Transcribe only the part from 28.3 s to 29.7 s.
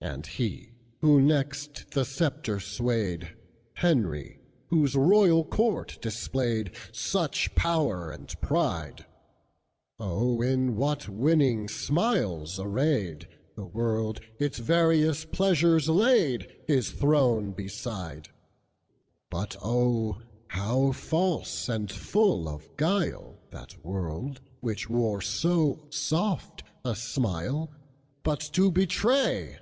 to betray!